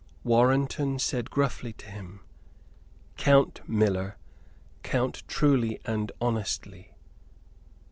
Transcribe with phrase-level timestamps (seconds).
[0.23, 2.21] Warrenton said gruffly to him:
[3.17, 4.17] "Count, miller;
[4.81, 6.95] count truly and honestly."